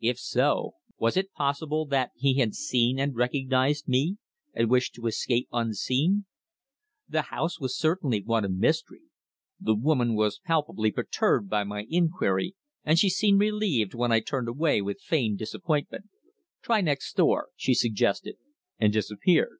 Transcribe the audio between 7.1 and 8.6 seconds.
house was certainly one of